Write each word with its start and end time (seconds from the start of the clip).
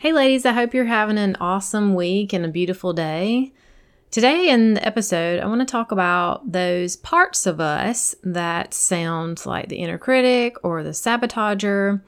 Hey, 0.00 0.14
ladies, 0.14 0.46
I 0.46 0.52
hope 0.52 0.72
you're 0.72 0.86
having 0.86 1.18
an 1.18 1.36
awesome 1.42 1.94
week 1.94 2.32
and 2.32 2.42
a 2.42 2.48
beautiful 2.48 2.94
day. 2.94 3.52
Today, 4.10 4.48
in 4.48 4.72
the 4.72 4.86
episode, 4.86 5.40
I 5.40 5.46
want 5.46 5.60
to 5.60 5.66
talk 5.66 5.92
about 5.92 6.52
those 6.52 6.96
parts 6.96 7.44
of 7.44 7.60
us 7.60 8.14
that 8.24 8.72
sound 8.72 9.44
like 9.44 9.68
the 9.68 9.76
inner 9.76 9.98
critic 9.98 10.56
or 10.62 10.82
the 10.82 10.94
sabotager. 10.94 12.00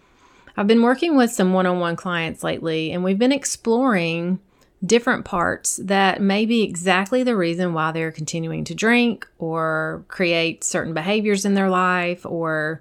I've 0.57 0.67
been 0.67 0.81
working 0.81 1.19
with 1.19 1.33
some 1.33 1.53
one 1.53 1.67
on 1.67 1.81
one 1.81 1.97
clients 1.97 2.43
lately, 2.43 2.93
and 2.93 3.05
we've 3.05 3.19
been 3.19 3.31
exploring 3.31 4.41
different 4.83 5.27
parts 5.27 5.77
that 5.77 6.23
may 6.23 6.47
be 6.47 6.63
exactly 6.63 7.23
the 7.23 7.37
reason 7.37 7.75
why 7.75 7.93
they're 7.93 8.11
continuing 8.11 8.65
to 8.65 8.75
drink 8.75 9.29
or 9.39 10.07
create 10.09 10.65
certain 10.65 10.95
behaviors 10.95 11.45
in 11.45 11.53
their 11.53 11.69
life 11.69 12.25
or 12.25 12.81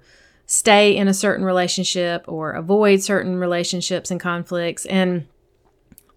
stay 0.52 0.94
in 0.94 1.08
a 1.08 1.14
certain 1.14 1.46
relationship 1.46 2.26
or 2.28 2.52
avoid 2.52 3.02
certain 3.02 3.36
relationships 3.36 4.10
and 4.10 4.20
conflicts. 4.20 4.84
And 4.84 5.26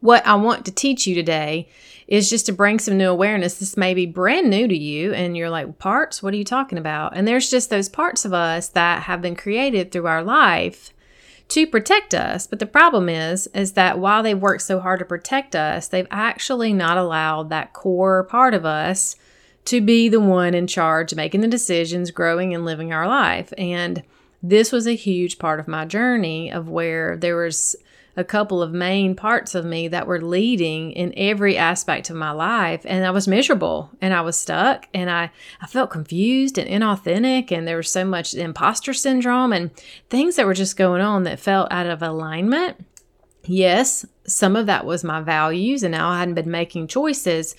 what 0.02 0.28
I 0.28 0.36
want 0.36 0.66
to 0.66 0.74
teach 0.74 1.08
you 1.08 1.16
today 1.16 1.70
is 2.06 2.30
just 2.30 2.46
to 2.48 2.52
bring 2.52 2.78
some 2.78 2.98
new 2.98 3.10
awareness. 3.10 3.56
This 3.56 3.78
may 3.78 3.94
be 3.94 4.06
brand 4.06 4.50
new 4.50 4.68
to 4.68 4.78
you, 4.78 5.14
and 5.14 5.38
you're 5.38 5.50
like, 5.50 5.80
Parts? 5.80 6.22
What 6.22 6.34
are 6.34 6.38
you 6.38 6.44
talking 6.44 6.78
about? 6.78 7.16
And 7.16 7.26
there's 7.26 7.50
just 7.50 7.70
those 7.70 7.88
parts 7.88 8.26
of 8.26 8.34
us 8.34 8.68
that 8.68 9.04
have 9.04 9.22
been 9.22 9.38
created 9.38 9.94
through 9.94 10.08
our 10.08 10.22
life 10.22 10.94
to 11.48 11.66
protect 11.66 12.14
us. 12.14 12.46
But 12.46 12.60
the 12.60 12.66
problem 12.66 13.08
is, 13.08 13.48
is 13.54 13.72
that 13.72 14.00
while 14.00 14.22
they've 14.22 14.38
worked 14.38 14.64
so 14.64 14.82
hard 14.82 15.00
to 15.00 15.06
protect 15.06 15.56
us, 15.56 15.88
they've 15.88 16.08
actually 16.12 16.74
not 16.74 16.98
allowed 16.98 17.50
that 17.52 17.72
core 17.72 18.26
part 18.26 18.54
of 18.54 18.66
us 18.66 19.16
to 19.64 19.80
be 19.80 20.10
the 20.10 20.20
one 20.20 20.54
in 20.54 20.68
charge, 20.68 21.16
making 21.16 21.40
the 21.40 21.48
decisions, 21.48 22.12
growing 22.12 22.54
and 22.54 22.66
living 22.66 22.92
our 22.92 23.08
life. 23.08 23.54
And 23.58 24.04
this 24.42 24.72
was 24.72 24.88
a 24.88 24.96
huge 24.96 25.40
part 25.40 25.60
of 25.60 25.68
my 25.68 25.86
journey 25.86 26.52
of 26.52 26.70
where 26.70 27.18
there 27.18 27.36
was 27.36 27.76
a 28.18 28.24
couple 28.24 28.62
of 28.62 28.72
main 28.72 29.16
parts 29.16 29.56
of 29.56 29.66
me 29.66 29.88
that 29.90 30.08
were 30.08 30.22
leading 30.22 30.92
in 30.92 31.14
every 31.18 31.58
aspect 31.58 32.10
of 32.10 32.16
my 32.16 32.32
life 32.32 32.82
and 32.86 33.06
I 33.06 33.12
was 33.12 33.28
miserable 33.28 33.92
and 34.02 34.14
I 34.14 34.22
was 34.22 34.38
stuck 34.38 34.88
and 34.94 35.10
I 35.10 35.32
I 35.62 35.68
felt 35.68 35.90
confused 35.90 36.58
and 36.58 36.70
inauthentic 36.70 37.52
and 37.52 37.68
there 37.68 37.78
was 37.78 37.92
so 37.92 38.06
much 38.06 38.34
imposter 38.34 38.94
syndrome 38.94 39.52
and 39.52 39.72
things 40.10 40.36
that 40.36 40.46
were 40.46 40.54
just 40.54 40.78
going 40.78 41.02
on 41.02 41.24
that 41.24 41.40
felt 41.40 41.72
out 41.72 41.88
of 41.88 42.02
alignment. 42.02 42.86
Yes, 43.48 44.06
some 44.26 44.56
of 44.56 44.66
that 44.66 44.86
was 44.86 45.04
my 45.04 45.22
values 45.22 45.84
and 45.84 45.96
I 45.96 46.20
hadn't 46.20 46.36
been 46.36 46.50
making 46.50 46.88
choices, 46.88 47.56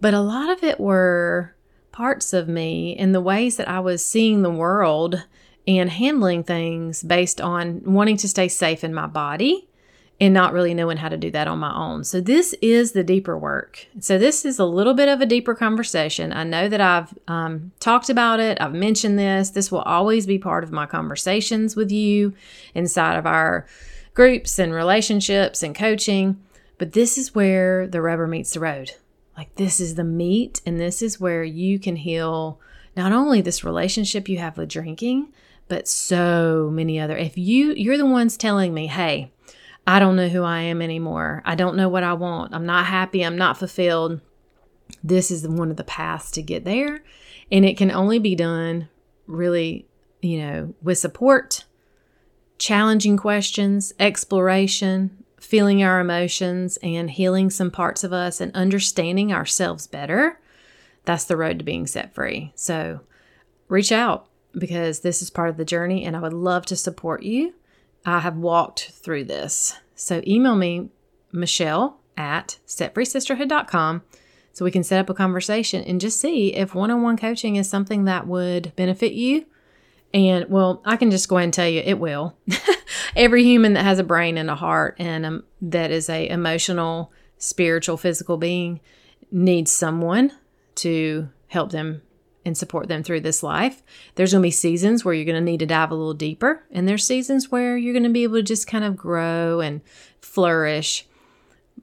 but 0.00 0.14
a 0.14 0.20
lot 0.20 0.50
of 0.50 0.62
it 0.62 0.78
were 0.78 1.54
parts 1.90 2.32
of 2.32 2.48
me 2.48 2.94
and 2.96 3.14
the 3.14 3.20
ways 3.20 3.56
that 3.56 3.68
I 3.68 3.80
was 3.80 4.04
seeing 4.04 4.42
the 4.42 4.50
world 4.50 5.26
and 5.66 5.90
handling 5.90 6.44
things 6.44 7.02
based 7.02 7.40
on 7.40 7.82
wanting 7.84 8.16
to 8.18 8.28
stay 8.28 8.48
safe 8.48 8.84
in 8.84 8.94
my 8.94 9.06
body 9.06 9.68
and 10.18 10.32
not 10.32 10.52
really 10.52 10.72
knowing 10.72 10.96
how 10.96 11.08
to 11.08 11.16
do 11.16 11.30
that 11.30 11.48
on 11.48 11.58
my 11.58 11.74
own. 11.74 12.02
So, 12.02 12.20
this 12.20 12.54
is 12.62 12.92
the 12.92 13.04
deeper 13.04 13.36
work. 13.36 13.86
So, 14.00 14.16
this 14.18 14.44
is 14.44 14.58
a 14.58 14.64
little 14.64 14.94
bit 14.94 15.08
of 15.08 15.20
a 15.20 15.26
deeper 15.26 15.54
conversation. 15.54 16.32
I 16.32 16.44
know 16.44 16.68
that 16.68 16.80
I've 16.80 17.12
um, 17.28 17.72
talked 17.80 18.08
about 18.08 18.40
it, 18.40 18.58
I've 18.60 18.72
mentioned 18.72 19.18
this. 19.18 19.50
This 19.50 19.70
will 19.70 19.82
always 19.82 20.26
be 20.26 20.38
part 20.38 20.64
of 20.64 20.72
my 20.72 20.86
conversations 20.86 21.76
with 21.76 21.90
you 21.90 22.32
inside 22.74 23.16
of 23.16 23.26
our 23.26 23.66
groups 24.14 24.58
and 24.58 24.72
relationships 24.72 25.62
and 25.62 25.74
coaching. 25.74 26.42
But 26.78 26.92
this 26.92 27.18
is 27.18 27.34
where 27.34 27.86
the 27.86 28.02
rubber 28.02 28.26
meets 28.26 28.52
the 28.52 28.60
road. 28.60 28.92
Like, 29.36 29.54
this 29.56 29.80
is 29.80 29.96
the 29.96 30.04
meat, 30.04 30.62
and 30.64 30.80
this 30.80 31.02
is 31.02 31.20
where 31.20 31.44
you 31.44 31.78
can 31.78 31.96
heal 31.96 32.58
not 32.96 33.12
only 33.12 33.42
this 33.42 33.64
relationship 33.64 34.28
you 34.30 34.38
have 34.38 34.56
with 34.56 34.70
drinking, 34.70 35.28
but 35.68 35.88
so 35.88 36.70
many 36.72 36.98
other. 36.98 37.16
If 37.16 37.36
you 37.36 37.72
you're 37.74 37.98
the 37.98 38.06
ones 38.06 38.36
telling 38.36 38.72
me, 38.72 38.86
"Hey, 38.86 39.32
I 39.86 39.98
don't 39.98 40.16
know 40.16 40.28
who 40.28 40.42
I 40.42 40.60
am 40.60 40.82
anymore. 40.82 41.42
I 41.44 41.54
don't 41.54 41.76
know 41.76 41.88
what 41.88 42.02
I 42.02 42.12
want. 42.14 42.54
I'm 42.54 42.66
not 42.66 42.86
happy. 42.86 43.22
I'm 43.24 43.38
not 43.38 43.58
fulfilled." 43.58 44.20
This 45.02 45.30
is 45.30 45.46
one 45.46 45.70
of 45.70 45.76
the 45.76 45.84
paths 45.84 46.30
to 46.32 46.42
get 46.42 46.64
there, 46.64 47.02
and 47.50 47.64
it 47.64 47.76
can 47.76 47.90
only 47.90 48.18
be 48.18 48.34
done 48.34 48.88
really, 49.26 49.86
you 50.22 50.38
know, 50.38 50.74
with 50.82 50.98
support, 50.98 51.64
challenging 52.58 53.16
questions, 53.16 53.92
exploration, 53.98 55.24
feeling 55.40 55.82
our 55.82 56.00
emotions 56.00 56.78
and 56.82 57.10
healing 57.10 57.50
some 57.50 57.70
parts 57.70 58.04
of 58.04 58.12
us 58.12 58.40
and 58.40 58.54
understanding 58.54 59.32
ourselves 59.32 59.86
better. 59.86 60.40
That's 61.04 61.24
the 61.24 61.36
road 61.36 61.58
to 61.58 61.64
being 61.64 61.86
set 61.86 62.14
free. 62.14 62.52
So, 62.54 63.00
reach 63.68 63.92
out 63.92 64.28
because 64.58 65.00
this 65.00 65.22
is 65.22 65.30
part 65.30 65.48
of 65.48 65.56
the 65.56 65.64
journey 65.64 66.04
and 66.04 66.16
I 66.16 66.20
would 66.20 66.32
love 66.32 66.66
to 66.66 66.76
support 66.76 67.22
you. 67.22 67.54
I 68.04 68.20
have 68.20 68.36
walked 68.36 68.90
through 68.92 69.24
this. 69.24 69.76
So 69.94 70.22
email 70.26 70.56
me, 70.56 70.90
Michelle 71.32 71.98
at 72.16 72.58
setfreesisterhood.com 72.66 74.02
so 74.52 74.64
we 74.64 74.70
can 74.70 74.84
set 74.84 75.00
up 75.00 75.10
a 75.10 75.14
conversation 75.14 75.82
and 75.82 76.00
just 76.00 76.18
see 76.18 76.54
if 76.54 76.74
one 76.74 76.90
on 76.90 77.02
one 77.02 77.16
coaching 77.16 77.56
is 77.56 77.68
something 77.68 78.04
that 78.04 78.26
would 78.26 78.72
benefit 78.74 79.12
you. 79.12 79.44
And 80.14 80.48
well, 80.48 80.80
I 80.84 80.96
can 80.96 81.10
just 81.10 81.28
go 81.28 81.36
ahead 81.36 81.44
and 81.44 81.52
tell 81.52 81.68
you 81.68 81.82
it 81.84 81.98
will. 81.98 82.36
Every 83.16 83.44
human 83.44 83.74
that 83.74 83.84
has 83.84 83.98
a 83.98 84.04
brain 84.04 84.38
and 84.38 84.48
a 84.48 84.54
heart 84.54 84.96
and 84.98 85.26
um, 85.26 85.44
that 85.60 85.90
is 85.90 86.08
a 86.08 86.28
emotional, 86.28 87.12
spiritual, 87.36 87.98
physical 87.98 88.38
being 88.38 88.80
needs 89.30 89.70
someone 89.72 90.32
to 90.76 91.28
help 91.48 91.72
them 91.72 92.00
and 92.46 92.56
support 92.56 92.88
them 92.88 93.02
through 93.02 93.20
this 93.20 93.42
life. 93.42 93.82
There's 94.14 94.32
going 94.32 94.42
to 94.42 94.46
be 94.46 94.52
seasons 94.52 95.04
where 95.04 95.12
you're 95.12 95.26
going 95.26 95.34
to 95.34 95.40
need 95.40 95.60
to 95.60 95.66
dive 95.66 95.90
a 95.90 95.94
little 95.94 96.14
deeper, 96.14 96.64
and 96.70 96.88
there's 96.88 97.06
seasons 97.06 97.50
where 97.50 97.76
you're 97.76 97.92
going 97.92 98.04
to 98.04 98.08
be 98.08 98.22
able 98.22 98.36
to 98.36 98.42
just 98.42 98.66
kind 98.66 98.84
of 98.84 98.96
grow 98.96 99.60
and 99.60 99.82
flourish. 100.20 101.06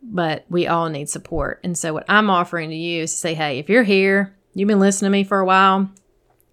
But 0.01 0.45
we 0.49 0.65
all 0.65 0.89
need 0.89 1.09
support. 1.09 1.59
And 1.63 1.77
so, 1.77 1.93
what 1.93 2.05
I'm 2.09 2.29
offering 2.29 2.69
to 2.71 2.75
you 2.75 3.03
is 3.03 3.11
to 3.11 3.17
say, 3.17 3.33
hey, 3.35 3.59
if 3.59 3.69
you're 3.69 3.83
here, 3.83 4.35
you've 4.53 4.67
been 4.67 4.79
listening 4.79 5.11
to 5.11 5.11
me 5.11 5.23
for 5.23 5.39
a 5.39 5.45
while, 5.45 5.89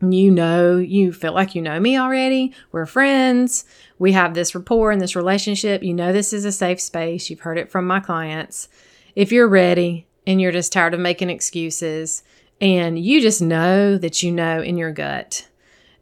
you 0.00 0.30
know, 0.30 0.76
you 0.78 1.12
feel 1.12 1.32
like 1.32 1.54
you 1.54 1.62
know 1.62 1.78
me 1.78 1.98
already, 1.98 2.52
we're 2.72 2.86
friends, 2.86 3.64
we 3.98 4.12
have 4.12 4.34
this 4.34 4.54
rapport 4.54 4.90
and 4.90 5.00
this 5.00 5.16
relationship, 5.16 5.82
you 5.82 5.94
know, 5.94 6.12
this 6.12 6.32
is 6.32 6.44
a 6.44 6.52
safe 6.52 6.80
space, 6.80 7.28
you've 7.28 7.40
heard 7.40 7.58
it 7.58 7.70
from 7.70 7.86
my 7.86 8.00
clients. 8.00 8.68
If 9.14 9.32
you're 9.32 9.48
ready 9.48 10.06
and 10.26 10.40
you're 10.40 10.52
just 10.52 10.72
tired 10.72 10.94
of 10.94 11.00
making 11.00 11.30
excuses, 11.30 12.22
and 12.60 12.98
you 12.98 13.20
just 13.20 13.40
know 13.40 13.96
that 13.96 14.22
you 14.22 14.32
know 14.32 14.60
in 14.60 14.76
your 14.76 14.92
gut 14.92 15.48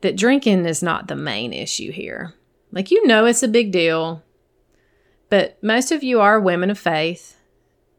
that 0.01 0.17
drinking 0.17 0.65
is 0.65 0.83
not 0.83 1.09
the 1.09 1.17
main 1.17 1.53
issue 1.53 1.91
here. 1.91 2.35
Like, 2.71 2.91
you 2.91 3.07
know, 3.07 3.25
it's 3.25 3.43
a 3.43 3.49
big 3.49 3.73
deal, 3.73 4.23
but 5.29 5.63
most 5.63 5.91
of 5.91 6.03
you 6.03 6.21
are 6.21 6.41
women 6.41 6.71
of 6.71 6.79
faith, 6.79 7.37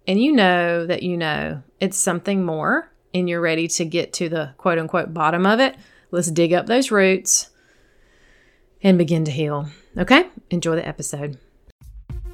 and 0.08 0.22
you 0.22 0.32
know 0.32 0.86
that 0.86 1.04
you 1.04 1.18
know 1.18 1.64
it's 1.80 1.98
something 1.98 2.46
more, 2.46 2.92
and 3.14 3.28
you're 3.28 3.42
ready 3.42 3.68
to 3.68 3.86
get 3.86 4.14
to 4.14 4.30
the 4.30 4.54
quote 4.58 4.78
unquote 4.78 5.14
bottom 5.14 5.46
of 5.46 5.60
it. 5.60 5.76
Let's 6.12 6.32
dig 6.32 6.54
up 6.54 6.66
those 6.66 6.92
roots 6.92 7.50
and 8.82 8.98
begin 8.98 9.26
to 9.26 9.32
heal. 9.32 9.70
Okay? 9.98 10.28
Enjoy 10.50 10.76
the 10.76 10.88
episode. 10.88 11.38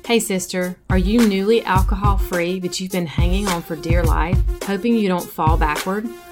Hey, 0.06 0.20
sister, 0.20 0.78
are 0.92 1.00
you 1.00 1.28
newly 1.28 1.64
alcohol 1.64 2.20
free, 2.20 2.60
but 2.60 2.80
you've 2.80 2.92
been 2.92 3.08
hanging 3.08 3.48
on 3.48 3.64
for 3.64 3.76
dear 3.76 4.04
life, 4.04 4.38
hoping 4.62 4.96
you 4.96 5.08
don't 5.08 5.28
fall 5.28 5.58
backward? 5.58 6.08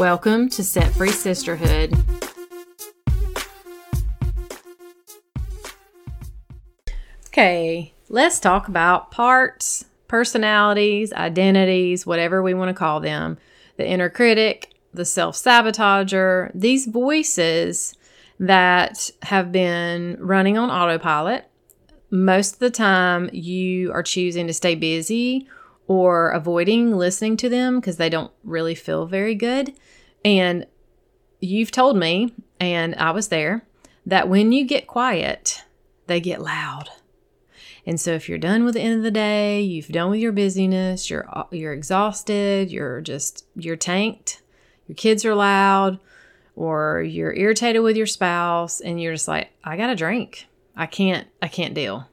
Welcome 0.00 0.48
to 0.52 0.64
Set 0.64 0.94
Free 0.94 1.10
Sisterhood. 1.10 1.94
Okay, 7.26 7.92
let's 8.08 8.40
talk 8.40 8.68
about 8.68 9.10
parts, 9.10 9.84
personalities, 10.08 11.12
identities, 11.12 12.06
whatever 12.06 12.42
we 12.42 12.54
want 12.54 12.70
to 12.70 12.74
call 12.74 13.00
them, 13.00 13.36
the 13.76 13.86
inner 13.86 14.08
critic, 14.08 14.72
the 14.94 15.04
self 15.04 15.36
sabotager, 15.36 16.50
these 16.54 16.86
voices 16.86 17.94
that 18.38 19.10
have 19.24 19.52
been 19.52 20.16
running 20.18 20.56
on 20.56 20.70
autopilot. 20.70 21.44
Most 22.10 22.54
of 22.54 22.60
the 22.60 22.70
time, 22.70 23.28
you 23.34 23.92
are 23.92 24.02
choosing 24.02 24.46
to 24.46 24.54
stay 24.54 24.76
busy 24.76 25.46
or 25.90 26.30
avoiding 26.30 26.96
listening 26.96 27.36
to 27.36 27.48
them 27.48 27.80
because 27.80 27.96
they 27.96 28.08
don't 28.08 28.30
really 28.44 28.76
feel 28.76 29.06
very 29.06 29.34
good. 29.34 29.72
And 30.24 30.64
you've 31.40 31.72
told 31.72 31.96
me, 31.96 32.32
and 32.60 32.94
I 32.94 33.10
was 33.10 33.26
there, 33.26 33.66
that 34.06 34.28
when 34.28 34.52
you 34.52 34.64
get 34.64 34.86
quiet, 34.86 35.64
they 36.06 36.20
get 36.20 36.40
loud. 36.40 36.88
And 37.84 38.00
so 38.00 38.12
if 38.12 38.28
you're 38.28 38.38
done 38.38 38.62
with 38.62 38.74
the 38.74 38.80
end 38.80 38.98
of 38.98 39.02
the 39.02 39.10
day, 39.10 39.62
you've 39.62 39.88
done 39.88 40.10
with 40.10 40.20
your 40.20 40.30
busyness, 40.30 41.10
you're 41.10 41.28
you're 41.50 41.72
exhausted, 41.72 42.70
you're 42.70 43.00
just 43.00 43.44
you're 43.56 43.74
tanked, 43.74 44.42
your 44.86 44.94
kids 44.94 45.24
are 45.24 45.34
loud, 45.34 45.98
or 46.54 47.02
you're 47.02 47.34
irritated 47.34 47.82
with 47.82 47.96
your 47.96 48.06
spouse 48.06 48.80
and 48.80 49.02
you're 49.02 49.14
just 49.14 49.26
like, 49.26 49.50
I 49.64 49.76
got 49.76 49.88
to 49.88 49.96
drink. 49.96 50.46
I 50.76 50.86
can't 50.86 51.26
I 51.42 51.48
can't 51.48 51.74
deal. 51.74 52.06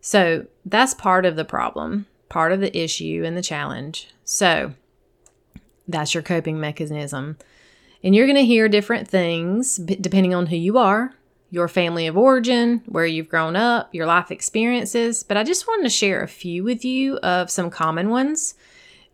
So, 0.00 0.46
that's 0.64 0.94
part 0.94 1.26
of 1.26 1.34
the 1.34 1.44
problem, 1.44 2.06
part 2.30 2.52
of 2.52 2.60
the 2.60 2.74
issue 2.76 3.22
and 3.26 3.36
the 3.36 3.42
challenge. 3.42 4.08
So, 4.24 4.72
that's 5.86 6.14
your 6.14 6.22
coping 6.22 6.58
mechanism. 6.58 7.36
And 8.02 8.14
you're 8.14 8.26
going 8.26 8.36
to 8.36 8.46
hear 8.46 8.68
different 8.68 9.08
things 9.08 9.76
depending 9.76 10.34
on 10.34 10.46
who 10.46 10.56
you 10.56 10.78
are, 10.78 11.12
your 11.50 11.68
family 11.68 12.06
of 12.06 12.16
origin, 12.16 12.82
where 12.86 13.04
you've 13.04 13.28
grown 13.28 13.56
up, 13.56 13.94
your 13.94 14.06
life 14.06 14.30
experiences. 14.30 15.22
But 15.22 15.36
I 15.36 15.44
just 15.44 15.66
wanted 15.66 15.82
to 15.82 15.90
share 15.90 16.22
a 16.22 16.28
few 16.28 16.64
with 16.64 16.84
you 16.84 17.18
of 17.18 17.50
some 17.50 17.68
common 17.68 18.08
ones, 18.08 18.54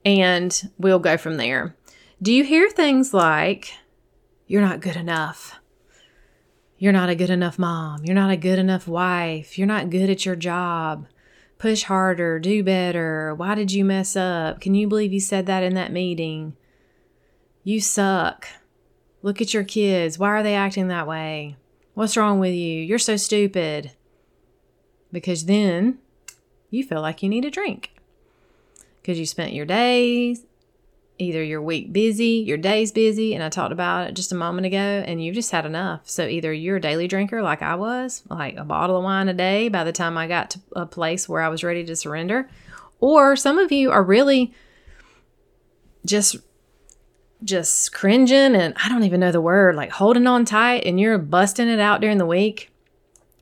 and 0.05 0.71
we'll 0.79 1.01
go 1.01 1.17
from 1.17 1.37
there. 1.37 1.75
Do 2.23 2.33
you 2.33 2.45
hear 2.45 2.71
things 2.71 3.13
like, 3.13 3.73
you're 4.47 4.63
not 4.63 4.81
good 4.81 4.97
enough? 4.97 5.59
You're 6.79 6.93
not 6.93 7.09
a 7.09 7.17
good 7.17 7.31
enough 7.31 7.59
mom. 7.59 8.05
You're 8.05 8.15
not 8.15 8.31
a 8.31 8.37
good 8.37 8.59
enough 8.59 8.87
wife. 8.87 9.59
You're 9.59 9.67
not 9.67 9.91
good 9.91 10.11
at 10.11 10.27
your 10.27 10.37
job. 10.37 11.07
Push 11.59 11.85
harder, 11.85 12.39
do 12.39 12.63
better. 12.63 13.35
Why 13.35 13.55
did 13.55 13.73
you 13.73 13.85
mess 13.85 14.15
up? 14.15 14.61
Can 14.61 14.75
you 14.75 14.87
believe 14.87 15.13
you 15.13 15.21
said 15.21 15.47
that 15.47 15.63
in 15.63 15.75
that 15.75 15.93
meeting? 15.93 16.55
You 17.65 17.81
suck. 17.81 18.47
Look 19.23 19.41
at 19.41 19.55
your 19.55 19.65
kids. 19.65 20.19
Why 20.19 20.29
are 20.29 20.43
they 20.43 20.55
acting 20.55 20.89
that 20.89 21.07
way? 21.07 21.57
What's 21.95 22.17
wrong 22.17 22.39
with 22.39 22.53
you? 22.53 22.83
You're 22.83 22.99
so 22.99 23.17
stupid. 23.17 23.93
Because 25.11 25.47
then 25.47 25.99
you 26.71 26.85
feel 26.85 27.01
like 27.01 27.23
you 27.23 27.29
need 27.29 27.47
a 27.47 27.51
drink. 27.51 27.93
Because 29.01 29.19
you 29.19 29.25
spent 29.25 29.55
your 29.55 29.67
days, 29.67 30.45
either 31.19 31.43
your 31.43 31.63
week 31.63 31.93
busy, 31.93 32.45
your 32.47 32.57
day's 32.57 32.93
busy, 32.93 33.35
and 33.35 33.43
I 33.43 33.49
talked 33.49 33.73
about 33.73 34.09
it 34.09 34.15
just 34.15 34.33
a 34.33 34.37
moment 34.37 34.67
ago, 34.67 34.77
and 34.77 35.23
you've 35.23 35.35
just 35.35 35.51
had 35.51 35.67
enough. 35.67 36.09
So 36.09 36.27
either 36.27 36.53
you're 36.53 36.77
a 36.77 36.81
daily 36.81 37.09
drinker 37.09 37.43
like 37.43 37.63
I 37.63 37.75
was, 37.75 38.23
like 38.29 38.57
a 38.57 38.65
bottle 38.65 38.97
of 38.97 39.05
wine 39.05 39.29
a 39.29 39.35
day 39.35 39.69
by 39.69 39.85
the 39.85 39.93
time 39.93 40.19
I 40.19 40.27
got 40.27 40.51
to 40.51 40.61
a 40.75 40.87
place 40.87 41.29
where 41.29 41.43
I 41.43 41.49
was 41.49 41.65
ready 41.65 41.85
to 41.85 41.97
surrender, 41.97 42.49
or 43.01 43.37
some 43.37 43.59
of 43.59 43.73
you 43.73 43.91
are 43.91 44.03
really 44.03 44.55
just 46.05 46.37
just 47.45 47.93
cringing 47.93 48.57
and 48.57 48.75
I 48.83 48.89
don't 48.89 49.05
even 49.05 49.21
know 49.21 49.31
the 49.31 49.41
word, 49.41 49.77
like 49.77 49.91
holding 49.91 50.27
on 50.27 50.45
tight 50.47 50.85
and 50.87 50.99
you're 50.99 51.19
busting 51.19 51.69
it 51.69 51.79
out 51.79 52.01
during 52.01 52.19
the 52.19 52.27
week. 52.27 52.71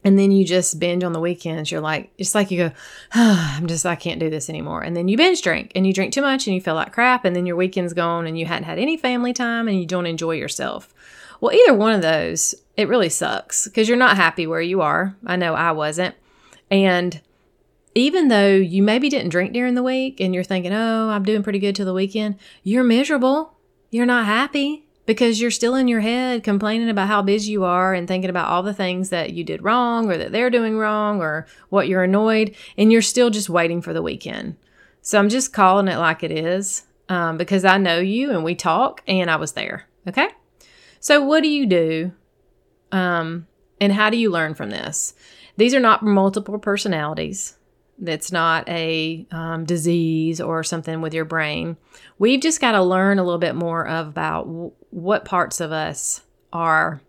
And 0.05 0.19
then 0.19 0.31
you 0.31 0.45
just 0.45 0.79
binge 0.79 1.03
on 1.03 1.12
the 1.12 1.21
weekends. 1.21 1.71
You're 1.71 1.81
like, 1.81 2.12
it's 2.19 2.35
like 2.35 2.51
you 2.51 2.69
go, 2.69 2.75
oh, 3.15 3.55
I'm 3.56 3.67
just, 3.67 3.87
I 3.87 3.97
can't 3.97 4.21
do 4.21 4.31
this 4.31 4.51
anymore. 4.51 4.83
And 4.83 4.97
then 4.97 5.09
you 5.09 5.17
binge 5.17 5.43
drink 5.43 5.73
and 5.75 5.87
you 5.87 5.93
drink 5.93 6.12
too 6.12 6.21
much 6.21 6.47
and 6.47 6.55
you 6.55 6.61
feel 6.61 6.75
like 6.75 6.93
crap. 6.93 7.25
And 7.25 7.35
then 7.35 7.47
your 7.47 7.56
weekend's 7.56 7.95
gone 7.95 8.27
and 8.27 8.39
you 8.39 8.47
hadn't 8.47 8.65
had 8.65 8.79
any 8.79 8.97
family 8.97 9.33
time 9.33 9.67
and 9.67 9.79
you 9.79 9.87
don't 9.87 10.06
enjoy 10.06 10.33
yourself. 10.33 10.93
Well, 11.41 11.55
either 11.55 11.75
one 11.75 11.95
of 11.95 12.03
those, 12.03 12.55
it 12.77 12.89
really 12.89 13.09
sucks 13.09 13.65
because 13.65 13.89
you're 13.89 13.97
not 13.97 14.17
happy 14.17 14.47
where 14.47 14.61
you 14.61 14.83
are. 14.83 15.17
I 15.27 15.37
know 15.37 15.55
I 15.55 15.73
wasn't. 15.73 16.15
And 16.71 17.21
even 17.95 18.29
though 18.29 18.55
you 18.55 18.83
maybe 18.83 19.09
didn't 19.09 19.31
drink 19.31 19.53
during 19.53 19.75
the 19.75 19.83
week 19.83 20.21
and 20.21 20.35
you're 20.35 20.45
thinking, 20.45 20.73
oh, 20.73 21.09
I'm 21.11 21.23
doing 21.23 21.43
pretty 21.43 21.59
good 21.59 21.75
till 21.75 21.87
the 21.87 21.95
weekend, 21.95 22.37
you're 22.62 22.85
miserable 22.85 23.55
you're 23.95 24.06
not 24.06 24.27
happy 24.27 24.84
because 25.06 25.41
you're 25.41 25.51
still 25.51 25.75
in 25.75 25.89
your 25.89 26.01
head 26.01 26.43
complaining 26.43 26.89
about 26.89 27.09
how 27.09 27.23
busy 27.23 27.53
you 27.53 27.65
are 27.65 27.95
and 27.95 28.09
thinking 28.09 28.31
about 28.31 28.49
all 28.49 28.62
the 28.62 28.75
things 28.75 29.11
that 29.11 29.33
you 29.33 29.45
did 29.45 29.62
wrong 29.62 30.11
or 30.11 30.17
that 30.17 30.33
they're 30.33 30.51
doing 30.51 30.79
wrong 30.79 31.21
or 31.21 31.47
what 31.69 31.89
you're 31.89 32.05
annoyed, 32.05 32.55
and 32.77 32.91
you're 32.91 33.03
still 33.03 33.31
just 33.31 33.49
waiting 33.49 33.83
for 33.83 33.93
the 33.93 34.03
weekend. 34.03 34.56
So 35.03 35.19
I'm 35.19 35.29
just 35.29 35.53
calling 35.53 35.89
it 35.89 35.99
like 35.99 36.23
it 36.23 36.33
is 36.33 36.85
um, 37.09 37.37
because 37.37 37.65
I 37.65 37.79
know 37.79 37.99
you 37.99 38.31
and 38.31 38.45
we 38.45 38.55
talk 38.55 39.03
and 39.06 39.31
I 39.31 39.37
was 39.37 39.53
there. 39.53 39.87
Okay. 40.09 40.29
So, 41.01 41.23
what 41.23 41.43
do 41.43 41.49
you 41.49 41.67
do? 41.67 42.12
Um, 42.91 43.47
and 43.81 43.93
how 43.93 44.09
do 44.09 44.17
you 44.17 44.31
learn 44.31 44.55
from 44.55 44.71
this? 44.71 45.15
These 45.56 45.75
are 45.75 45.81
not 45.81 46.03
multiple 46.03 46.59
personalities. 46.59 47.59
That's 47.99 48.32
not 48.32 48.69
a 48.69 49.26
um, 49.31 49.64
disease 49.64 50.41
or 50.41 50.64
something 50.64 51.00
with 51.00 51.14
your 51.14 51.25
brain. 51.25 51.76
We've 52.19 52.41
just 52.41 52.61
got 52.61 52.73
to 52.73 52.82
learn 52.82 53.19
a 53.19 53.25
little 53.25 53.38
bit 53.38 53.55
more 53.55 53.85
about 53.85 54.46
w- 54.46 54.73
what 54.91 55.25
parts 55.25 55.61
of 55.61 55.73
us 55.73 56.23
are 56.52 57.00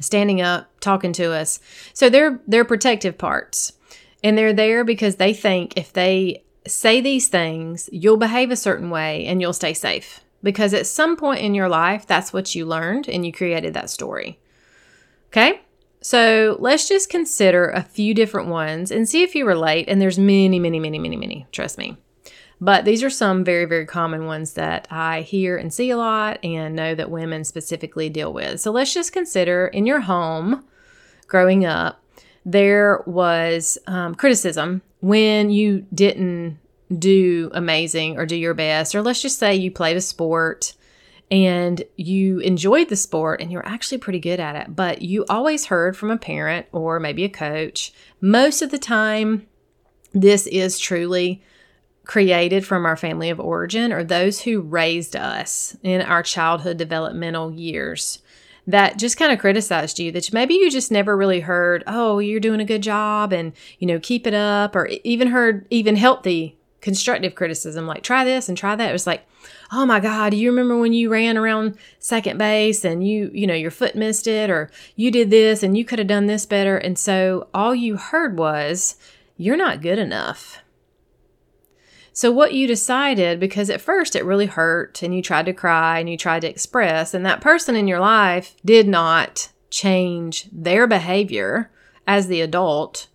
standing 0.00 0.40
up, 0.40 0.68
talking 0.80 1.12
to 1.14 1.32
us. 1.32 1.60
So 1.92 2.10
they're 2.10 2.40
they're 2.46 2.64
protective 2.64 3.16
parts, 3.16 3.72
and 4.22 4.36
they're 4.36 4.52
there 4.52 4.84
because 4.84 5.16
they 5.16 5.32
think 5.32 5.76
if 5.76 5.92
they 5.92 6.44
say 6.66 7.00
these 7.00 7.28
things, 7.28 7.88
you'll 7.92 8.16
behave 8.16 8.50
a 8.50 8.56
certain 8.56 8.90
way 8.90 9.26
and 9.26 9.40
you'll 9.40 9.52
stay 9.52 9.74
safe. 9.74 10.20
Because 10.42 10.74
at 10.74 10.86
some 10.86 11.16
point 11.16 11.40
in 11.40 11.54
your 11.54 11.68
life, 11.68 12.06
that's 12.06 12.32
what 12.32 12.54
you 12.54 12.66
learned 12.66 13.08
and 13.08 13.24
you 13.24 13.32
created 13.32 13.74
that 13.74 13.90
story. 13.90 14.38
Okay? 15.28 15.62
So 16.04 16.58
let's 16.60 16.86
just 16.86 17.08
consider 17.08 17.70
a 17.70 17.82
few 17.82 18.12
different 18.12 18.48
ones 18.48 18.90
and 18.90 19.08
see 19.08 19.22
if 19.22 19.34
you 19.34 19.46
relate. 19.46 19.88
And 19.88 20.02
there's 20.02 20.18
many, 20.18 20.58
many, 20.58 20.78
many, 20.78 20.98
many, 20.98 21.16
many, 21.16 21.46
trust 21.50 21.78
me. 21.78 21.96
But 22.60 22.84
these 22.84 23.02
are 23.02 23.08
some 23.08 23.42
very, 23.42 23.64
very 23.64 23.86
common 23.86 24.26
ones 24.26 24.52
that 24.52 24.86
I 24.90 25.22
hear 25.22 25.56
and 25.56 25.72
see 25.72 25.88
a 25.88 25.96
lot 25.96 26.44
and 26.44 26.76
know 26.76 26.94
that 26.94 27.10
women 27.10 27.42
specifically 27.42 28.10
deal 28.10 28.34
with. 28.34 28.60
So 28.60 28.70
let's 28.70 28.92
just 28.92 29.14
consider 29.14 29.68
in 29.68 29.86
your 29.86 30.00
home 30.00 30.66
growing 31.26 31.64
up, 31.64 32.04
there 32.44 33.02
was 33.06 33.78
um, 33.86 34.14
criticism 34.14 34.82
when 35.00 35.48
you 35.48 35.86
didn't 35.94 36.58
do 36.98 37.50
amazing 37.54 38.18
or 38.18 38.26
do 38.26 38.36
your 38.36 38.52
best, 38.52 38.94
or 38.94 39.00
let's 39.00 39.22
just 39.22 39.38
say 39.38 39.54
you 39.54 39.70
played 39.70 39.96
a 39.96 40.02
sport 40.02 40.74
and 41.34 41.82
you 41.96 42.38
enjoyed 42.38 42.88
the 42.88 42.94
sport 42.94 43.40
and 43.40 43.50
you're 43.50 43.66
actually 43.66 43.98
pretty 43.98 44.20
good 44.20 44.38
at 44.38 44.54
it, 44.54 44.76
but 44.76 45.02
you 45.02 45.24
always 45.28 45.66
heard 45.66 45.96
from 45.96 46.12
a 46.12 46.16
parent 46.16 46.66
or 46.70 47.00
maybe 47.00 47.24
a 47.24 47.28
coach. 47.28 47.92
Most 48.20 48.62
of 48.62 48.70
the 48.70 48.78
time, 48.78 49.48
this 50.12 50.46
is 50.46 50.78
truly 50.78 51.42
created 52.04 52.64
from 52.64 52.86
our 52.86 52.96
family 52.96 53.30
of 53.30 53.40
origin 53.40 53.92
or 53.92 54.04
those 54.04 54.42
who 54.42 54.60
raised 54.60 55.16
us 55.16 55.76
in 55.82 56.02
our 56.02 56.22
childhood 56.22 56.76
developmental 56.76 57.50
years 57.50 58.22
that 58.68 58.96
just 58.96 59.16
kind 59.16 59.32
of 59.32 59.40
criticized 59.40 59.98
you 59.98 60.12
that 60.12 60.32
maybe 60.32 60.54
you 60.54 60.70
just 60.70 60.92
never 60.92 61.16
really 61.16 61.40
heard 61.40 61.82
oh 61.86 62.18
you're 62.18 62.38
doing 62.38 62.60
a 62.60 62.64
good 62.64 62.82
job 62.82 63.32
and 63.32 63.54
you 63.78 63.86
know 63.86 63.98
keep 63.98 64.26
it 64.26 64.34
up 64.34 64.76
or 64.76 64.86
even 65.02 65.28
heard 65.28 65.66
even 65.70 65.96
healthy 65.96 66.58
constructive 66.84 67.34
criticism 67.34 67.86
like 67.86 68.02
try 68.02 68.24
this 68.24 68.46
and 68.46 68.58
try 68.58 68.76
that. 68.76 68.90
It 68.90 68.92
was 68.92 69.06
like 69.06 69.26
oh 69.72 69.86
my 69.86 70.00
god 70.00 70.30
do 70.30 70.36
you 70.36 70.50
remember 70.50 70.76
when 70.76 70.92
you 70.92 71.08
ran 71.08 71.38
around 71.38 71.78
second 71.98 72.36
base 72.36 72.84
and 72.84 73.08
you 73.08 73.30
you 73.32 73.46
know 73.46 73.54
your 73.54 73.70
foot 73.70 73.96
missed 73.96 74.26
it 74.26 74.50
or 74.50 74.70
you 74.94 75.10
did 75.10 75.30
this 75.30 75.62
and 75.62 75.78
you 75.78 75.84
could 75.86 75.98
have 75.98 76.08
done 76.08 76.26
this 76.26 76.44
better? 76.44 76.76
And 76.76 76.98
so 76.98 77.48
all 77.54 77.74
you 77.74 77.96
heard 77.96 78.36
was 78.36 78.96
you're 79.38 79.56
not 79.56 79.80
good 79.80 79.98
enough. 79.98 80.58
So 82.12 82.30
what 82.30 82.52
you 82.52 82.66
decided 82.66 83.40
because 83.40 83.70
at 83.70 83.80
first 83.80 84.14
it 84.14 84.22
really 84.22 84.46
hurt 84.46 85.02
and 85.02 85.14
you 85.14 85.22
tried 85.22 85.46
to 85.46 85.54
cry 85.54 85.98
and 85.98 86.10
you 86.10 86.18
tried 86.18 86.42
to 86.42 86.50
express 86.50 87.14
and 87.14 87.24
that 87.24 87.40
person 87.40 87.76
in 87.76 87.88
your 87.88 88.00
life 88.00 88.56
did 88.62 88.86
not 88.86 89.48
change 89.70 90.50
their 90.52 90.86
behavior 90.86 91.70
as 92.06 92.26
the 92.26 92.42
adult. 92.42 93.06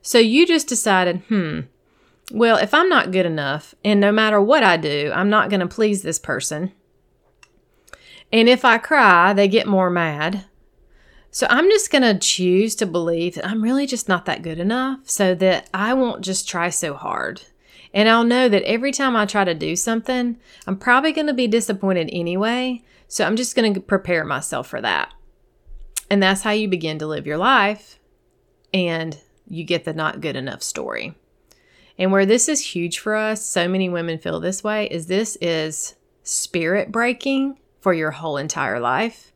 So 0.00 0.16
you 0.16 0.46
just 0.46 0.66
decided 0.66 1.24
hmm 1.28 1.60
well, 2.30 2.58
if 2.58 2.74
I'm 2.74 2.88
not 2.88 3.10
good 3.10 3.26
enough, 3.26 3.74
and 3.84 4.00
no 4.00 4.12
matter 4.12 4.40
what 4.40 4.62
I 4.62 4.76
do, 4.76 5.10
I'm 5.14 5.30
not 5.30 5.50
going 5.50 5.60
to 5.60 5.66
please 5.66 6.02
this 6.02 6.18
person. 6.18 6.72
And 8.32 8.48
if 8.48 8.64
I 8.64 8.78
cry, 8.78 9.32
they 9.32 9.48
get 9.48 9.66
more 9.66 9.88
mad. 9.88 10.44
So 11.30 11.46
I'm 11.48 11.68
just 11.70 11.90
going 11.90 12.02
to 12.02 12.18
choose 12.18 12.74
to 12.76 12.86
believe 12.86 13.34
that 13.34 13.46
I'm 13.46 13.62
really 13.62 13.86
just 13.86 14.08
not 14.08 14.24
that 14.26 14.42
good 14.42 14.58
enough 14.58 15.08
so 15.08 15.34
that 15.36 15.68
I 15.72 15.94
won't 15.94 16.24
just 16.24 16.48
try 16.48 16.68
so 16.70 16.94
hard. 16.94 17.42
And 17.94 18.08
I'll 18.08 18.24
know 18.24 18.48
that 18.48 18.62
every 18.64 18.92
time 18.92 19.16
I 19.16 19.24
try 19.24 19.44
to 19.44 19.54
do 19.54 19.76
something, 19.76 20.36
I'm 20.66 20.76
probably 20.76 21.12
going 21.12 21.26
to 21.26 21.34
be 21.34 21.46
disappointed 21.46 22.10
anyway. 22.12 22.82
So 23.08 23.24
I'm 23.24 23.36
just 23.36 23.56
going 23.56 23.72
to 23.72 23.80
prepare 23.80 24.24
myself 24.24 24.68
for 24.68 24.80
that. 24.82 25.14
And 26.10 26.22
that's 26.22 26.42
how 26.42 26.50
you 26.50 26.68
begin 26.68 26.98
to 26.98 27.06
live 27.06 27.26
your 27.26 27.38
life. 27.38 27.98
And 28.74 29.18
you 29.46 29.64
get 29.64 29.84
the 29.84 29.94
not 29.94 30.20
good 30.20 30.36
enough 30.36 30.62
story. 30.62 31.14
And 31.98 32.12
where 32.12 32.26
this 32.26 32.48
is 32.48 32.60
huge 32.60 33.00
for 33.00 33.14
us, 33.16 33.44
so 33.44 33.66
many 33.68 33.88
women 33.88 34.18
feel 34.18 34.38
this 34.38 34.62
way, 34.62 34.86
is 34.86 35.06
this 35.06 35.36
is 35.40 35.96
spirit 36.22 36.92
breaking 36.92 37.58
for 37.80 37.92
your 37.92 38.12
whole 38.12 38.36
entire 38.36 38.78
life. 38.78 39.32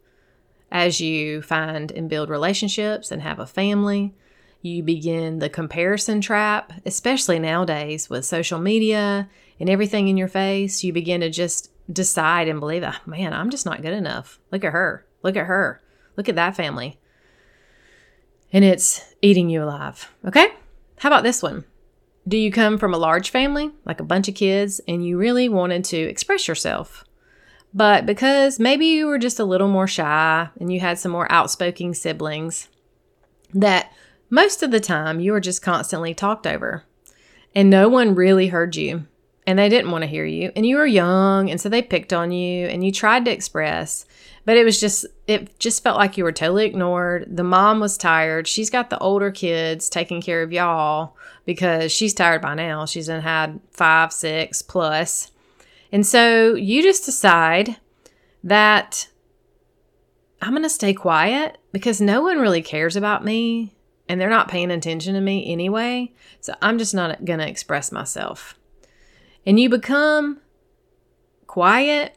As 0.71 1.01
you 1.01 1.43
find 1.43 1.91
and 1.91 2.09
build 2.09 2.31
relationships 2.31 3.11
and 3.11 3.21
have 3.21 3.41
a 3.41 3.47
family, 3.47 4.15
you 4.63 4.83
begin 4.83 5.41
the 5.41 5.51
comparison 5.51 6.21
trap, 6.21 6.73
especially 6.87 7.39
nowadays 7.39 8.09
with 8.09 8.25
social 8.25 8.61
media 8.61 9.29
and 9.59 9.69
everything 9.69 10.09
in 10.09 10.17
your 10.17 10.29
face. 10.29 10.85
You 10.85 10.93
begin 10.93 11.21
to 11.21 11.31
just 11.31 11.71
decide 11.93 12.47
and 12.47 12.61
believe, 12.61 12.85
oh, 12.85 12.95
man, 13.07 13.35
I'm 13.35 13.51
just 13.51 13.67
not 13.67 13.83
good 13.83 13.93
enough. 13.93 14.39
Look 14.53 14.65
at 14.65 14.73
her. 14.73 15.05
Look 15.23 15.37
at 15.37 15.47
her. 15.47 15.83
Look 16.17 16.29
at 16.29 16.37
that 16.37 16.57
family. 16.57 17.01
And 18.53 18.65
it's 18.65 19.15
eating 19.21 19.51
you 19.51 19.65
alive. 19.65 20.13
Okay? 20.25 20.49
How 20.99 21.09
about 21.09 21.25
this 21.25 21.43
one? 21.43 21.65
Do 22.27 22.37
you 22.37 22.53
come 22.53 22.79
from 22.79 22.95
a 22.95 22.99
large 22.99 23.31
family, 23.31 23.71
like 23.85 24.01
a 24.01 24.05
bunch 24.05 24.29
of 24.29 24.35
kids, 24.35 24.81
and 24.87 25.05
you 25.05 25.19
really 25.19 25.49
wanted 25.49 25.85
to 25.87 25.97
express 25.97 26.47
yourself? 26.47 27.05
But 27.75 28.07
because 28.07 28.61
maybe 28.61 28.87
you 28.87 29.07
were 29.07 29.19
just 29.19 29.41
a 29.41 29.45
little 29.45 29.69
more 29.69 29.87
shy 29.87 30.49
and 30.61 30.73
you 30.73 30.81
had 30.81 30.99
some 30.99 31.11
more 31.11 31.31
outspoken 31.33 31.95
siblings, 31.95 32.69
that 33.55 33.93
most 34.31 34.63
of 34.63 34.71
the 34.71 34.81
time 34.81 35.21
you 35.21 35.33
were 35.33 35.41
just 35.41 35.63
constantly 35.63 36.15
talked 36.15 36.47
over 36.47 36.85
and 37.55 37.69
no 37.69 37.89
one 37.89 38.15
really 38.15 38.49
heard 38.49 38.77
you 38.77 39.07
and 39.47 39.59
they 39.59 39.69
didn't 39.69 39.91
want 39.91 40.03
to 40.03 40.09
hear 40.09 40.25
you 40.25 40.53
and 40.57 40.65
you 40.65 40.77
were 40.77 40.87
young 40.87 41.51
and 41.51 41.61
so 41.61 41.69
they 41.69 41.83
picked 41.83 42.13
on 42.13 42.33
you 42.33 42.67
and 42.67 42.85
you 42.85 42.93
tried 42.93 43.25
to 43.25 43.31
express 43.31 44.07
but 44.45 44.57
it 44.57 44.65
was 44.65 44.81
just 44.81 45.07
it 45.27 45.59
just 45.59 45.83
felt 45.83 45.99
like 45.99 46.17
you 46.17 46.25
were 46.25 46.33
totally 46.33 46.67
ignored. 46.67 47.27
The 47.31 47.45
mom 47.45 47.81
was 47.81 47.97
tired. 47.97 48.49
She's 48.49 48.71
got 48.71 48.91
the 48.91 48.99
older 48.99 49.31
kids 49.31 49.89
taking 49.89 50.21
care 50.21 50.43
of 50.43 50.53
y'all 50.53 51.17
because 51.45 51.93
she's 51.93 52.15
tired 52.15 52.43
by 52.43 52.55
now. 52.55 52.87
She's 52.87 53.07
had 53.07 53.61
five 53.71 54.13
six 54.13 54.63
plus. 54.63 55.31
And 55.93 56.07
so 56.07 56.55
you 56.55 56.83
just 56.83 57.05
decide 57.05 57.77
that 58.45 59.09
i'm 60.41 60.51
going 60.51 60.65
to 60.65 60.69
stay 60.69 60.93
quiet 60.93 61.59
because 61.71 62.01
no 62.01 62.23
one 62.23 62.41
really 62.41 62.63
cares 62.63 62.97
about 62.97 63.25
me 63.25 63.73
and 64.09 64.21
they're 64.21 64.29
not 64.29 64.49
paying 64.49 64.73
attention 64.73 65.15
to 65.15 65.21
me 65.21 65.51
anyway. 65.53 66.13
So 66.41 66.55
i'm 66.61 66.79
just 66.79 66.95
not 66.95 67.25
going 67.25 67.39
to 67.39 67.49
express 67.49 67.93
myself. 67.93 68.59
And 69.47 69.59
you 69.59 69.69
become 69.69 70.41
quiet, 71.47 72.17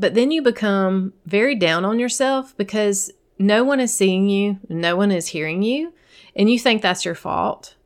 but 0.00 0.14
then 0.14 0.30
you 0.30 0.40
become 0.40 1.12
very 1.26 1.54
down 1.54 1.84
on 1.84 1.98
yourself 1.98 2.56
because 2.56 3.12
no 3.38 3.62
one 3.62 3.80
is 3.80 3.94
seeing 3.94 4.30
you, 4.30 4.58
no 4.68 4.96
one 4.96 5.12
is 5.12 5.28
hearing 5.28 5.62
you, 5.62 5.92
and 6.34 6.50
you 6.50 6.58
think 6.58 6.80
that's 6.80 7.04
your 7.04 7.14
fault. 7.14 7.76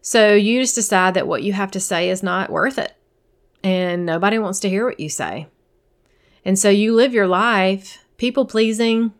So 0.00 0.34
you 0.34 0.60
just 0.60 0.76
decide 0.76 1.14
that 1.14 1.26
what 1.26 1.42
you 1.42 1.52
have 1.54 1.72
to 1.72 1.80
say 1.80 2.08
is 2.08 2.22
not 2.22 2.50
worth 2.50 2.78
it, 2.78 2.94
and 3.64 4.06
nobody 4.06 4.38
wants 4.38 4.60
to 4.60 4.68
hear 4.68 4.86
what 4.86 5.00
you 5.00 5.08
say. 5.08 5.48
And 6.44 6.56
so 6.56 6.70
you 6.70 6.94
live 6.94 7.12
your 7.12 7.26
life 7.26 7.98
people 8.16 8.46
pleasing, 8.46 9.12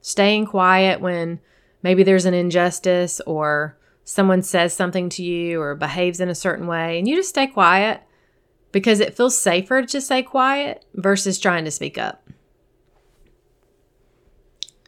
staying 0.00 0.46
quiet 0.46 1.00
when 1.00 1.38
maybe 1.82 2.02
there's 2.02 2.24
an 2.24 2.34
injustice 2.34 3.20
or 3.26 3.78
someone 4.04 4.42
says 4.42 4.72
something 4.72 5.08
to 5.08 5.22
you 5.22 5.60
or 5.60 5.74
behaves 5.74 6.18
in 6.18 6.30
a 6.30 6.34
certain 6.34 6.66
way, 6.66 6.98
and 6.98 7.06
you 7.06 7.14
just 7.14 7.28
stay 7.28 7.46
quiet 7.46 8.02
because 8.74 8.98
it 8.98 9.16
feels 9.16 9.38
safer 9.38 9.82
to 9.82 10.00
stay 10.00 10.20
quiet 10.20 10.84
versus 10.94 11.38
trying 11.38 11.64
to 11.64 11.70
speak 11.70 11.96
up. 11.96 12.28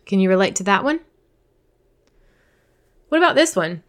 Can 0.04 0.18
you 0.18 0.28
relate 0.28 0.56
to 0.56 0.64
that 0.64 0.82
one? 0.82 0.98
What 3.10 3.18
about 3.18 3.36
this 3.36 3.54
one? 3.54 3.84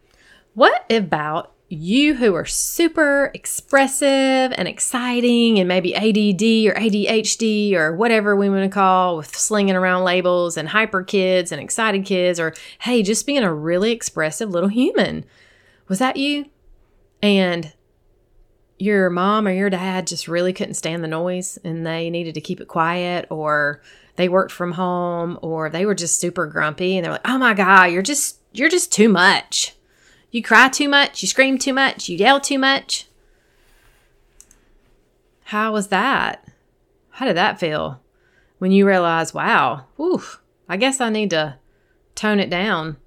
What 0.54 0.84
about 0.88 1.52
you 1.68 2.14
who 2.14 2.32
are 2.36 2.44
super 2.44 3.32
expressive 3.34 4.54
and 4.56 4.68
exciting 4.68 5.58
and 5.58 5.66
maybe 5.66 5.96
ADD 5.96 6.72
or 6.72 6.80
ADHD 6.80 7.74
or 7.74 7.96
whatever 7.96 8.36
we 8.36 8.48
want 8.48 8.62
to 8.62 8.68
call 8.68 9.16
with 9.16 9.36
slinging 9.36 9.74
around 9.74 10.04
labels 10.04 10.56
and 10.56 10.68
hyper 10.68 11.02
kids 11.02 11.50
and 11.50 11.60
excited 11.60 12.04
kids 12.04 12.38
or 12.38 12.54
hey, 12.82 13.02
just 13.02 13.26
being 13.26 13.42
a 13.42 13.52
really 13.52 13.90
expressive 13.90 14.48
little 14.48 14.68
human. 14.68 15.24
Was 15.88 15.98
that 15.98 16.16
you? 16.16 16.46
And 17.20 17.72
your 18.78 19.10
mom 19.10 19.48
or 19.48 19.52
your 19.52 19.70
dad 19.70 20.06
just 20.06 20.28
really 20.28 20.52
couldn't 20.52 20.74
stand 20.74 21.02
the 21.02 21.08
noise 21.08 21.58
and 21.64 21.86
they 21.86 22.10
needed 22.10 22.34
to 22.34 22.40
keep 22.40 22.60
it 22.60 22.68
quiet 22.68 23.26
or 23.30 23.82
they 24.16 24.28
worked 24.28 24.52
from 24.52 24.72
home 24.72 25.38
or 25.42 25.68
they 25.68 25.84
were 25.84 25.94
just 25.94 26.20
super 26.20 26.46
grumpy 26.46 26.96
and 26.96 27.04
they're 27.04 27.12
like, 27.12 27.28
"Oh 27.28 27.38
my 27.38 27.54
god, 27.54 27.90
you're 27.92 28.02
just 28.02 28.38
you're 28.52 28.68
just 28.68 28.92
too 28.92 29.08
much." 29.08 29.74
You 30.30 30.42
cry 30.42 30.68
too 30.68 30.88
much, 30.88 31.22
you 31.22 31.28
scream 31.28 31.56
too 31.56 31.72
much, 31.72 32.08
you 32.08 32.16
yell 32.16 32.38
too 32.38 32.58
much. 32.58 33.06
How 35.44 35.72
was 35.72 35.88
that? 35.88 36.46
How 37.12 37.24
did 37.24 37.36
that 37.36 37.58
feel? 37.58 38.02
When 38.58 38.70
you 38.70 38.86
realize, 38.86 39.32
wow, 39.32 39.86
whew, 39.96 40.22
I 40.68 40.76
guess 40.76 41.00
I 41.00 41.08
need 41.08 41.30
to 41.30 41.56
tone 42.14 42.40
it 42.40 42.50
down. 42.50 42.98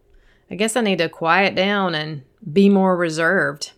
I 0.50 0.56
guess 0.56 0.76
I 0.76 0.82
need 0.82 0.98
to 0.98 1.10
quiet 1.10 1.54
down 1.54 1.94
and 1.94 2.24
be 2.52 2.70
more 2.70 2.98
reserved. 2.98 3.74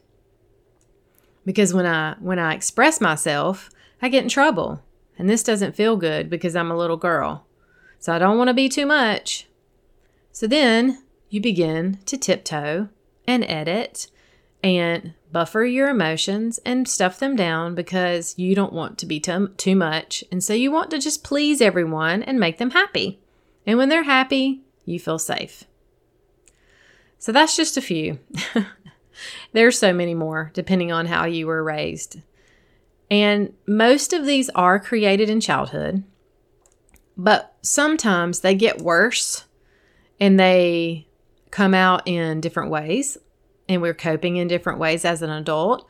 Because 1.46 1.74
when 1.74 1.86
I 1.86 2.16
when 2.20 2.40
I 2.40 2.54
express 2.54 3.02
myself, 3.02 3.70
I 4.02 4.10
get 4.10 4.24
in 4.24 4.30
trouble. 4.30 4.82
And 5.18 5.30
this 5.30 5.44
doesn't 5.44 5.76
feel 5.76 5.96
good 5.96 6.30
because 6.30 6.56
I'm 6.56 6.72
a 6.72 6.78
little 6.78 6.98
girl. 6.98 7.46
So 8.00 8.14
I 8.14 8.20
don't 8.20 8.38
want 8.38 8.50
to 8.50 8.54
be 8.54 8.68
too 8.68 8.86
much. 8.86 9.48
So 10.32 10.48
then 10.48 11.04
you 11.30 11.40
begin 11.40 12.00
to 12.06 12.18
tiptoe 12.18 12.90
and 13.28 13.44
edit 13.46 14.08
and 14.64 15.14
buffer 15.32 15.66
your 15.66 15.90
emotions 15.90 16.60
and 16.66 16.88
stuff 16.88 17.20
them 17.20 17.36
down 17.36 17.76
because 17.76 18.38
you 18.38 18.56
don't 18.56 18.74
want 18.74 18.98
to 19.00 19.06
be 19.06 19.20
too, 19.20 19.50
too 19.58 19.76
much. 19.76 20.24
And 20.32 20.44
so 20.44 20.54
you 20.54 20.72
want 20.72 20.92
to 20.92 21.00
just 21.00 21.24
please 21.24 21.62
everyone 21.62 22.24
and 22.24 22.40
make 22.40 22.58
them 22.58 22.72
happy. 22.72 23.20
And 23.66 23.78
when 23.78 23.90
they're 23.90 24.04
happy, 24.04 24.62
you 24.86 25.00
feel 25.00 25.20
safe. 25.20 25.64
So 27.20 27.32
that's 27.32 27.56
just 27.56 27.78
a 27.78 27.82
few. 27.82 28.20
There's 29.52 29.78
so 29.78 29.94
many 29.94 30.14
more 30.14 30.52
depending 30.54 30.92
on 30.92 31.06
how 31.06 31.26
you 31.26 31.48
were 31.48 31.64
raised. 31.64 32.22
And 33.12 33.54
most 33.68 34.14
of 34.14 34.26
these 34.26 34.50
are 34.52 34.80
created 34.80 35.30
in 35.30 35.40
childhood, 35.40 36.04
but 37.16 37.56
sometimes 37.62 38.40
they 38.40 38.56
get 38.56 38.82
worse 38.82 39.46
and 40.20 40.40
they 40.40 41.08
come 41.52 41.74
out 41.74 42.08
in 42.08 42.42
different 42.42 42.72
ways 42.72 43.18
and 43.70 43.82
we're 43.82 43.94
coping 43.94 44.38
in 44.38 44.48
different 44.48 44.80
ways 44.80 45.06
as 45.06 45.22
an 45.22 45.30
adult. 45.30 45.88